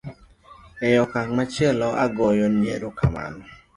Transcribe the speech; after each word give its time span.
e 0.87 0.89
okang' 1.03 1.31
machielo 1.37 1.87
agoyo 2.03 2.45
ni 2.57 2.67
erokamano 2.75 3.41